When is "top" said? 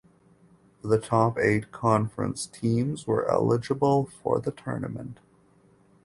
0.97-1.37